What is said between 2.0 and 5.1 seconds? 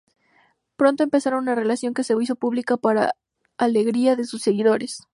se hizo pública para alegría de sus seguidores.